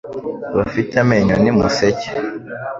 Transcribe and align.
abafite 0.53 0.93
amenyo 1.03 1.35
ni 1.41 1.51
museke. 1.57 2.07